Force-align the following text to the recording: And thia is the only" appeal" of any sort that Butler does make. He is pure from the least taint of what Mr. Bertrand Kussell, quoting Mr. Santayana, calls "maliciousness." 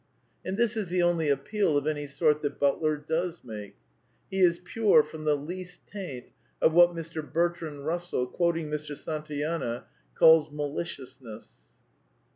And 0.43 0.57
thia 0.57 0.63
is 0.81 0.87
the 0.87 1.03
only" 1.03 1.29
appeal" 1.29 1.77
of 1.77 1.85
any 1.85 2.07
sort 2.07 2.41
that 2.41 2.59
Butler 2.59 2.97
does 2.97 3.43
make. 3.43 3.75
He 4.31 4.39
is 4.39 4.57
pure 4.63 5.03
from 5.03 5.25
the 5.25 5.35
least 5.35 5.85
taint 5.85 6.31
of 6.59 6.73
what 6.73 6.95
Mr. 6.95 7.21
Bertrand 7.21 7.81
Kussell, 7.85 8.25
quoting 8.33 8.67
Mr. 8.67 8.97
Santayana, 8.97 9.85
calls 10.15 10.49
"maliciousness." 10.51 11.51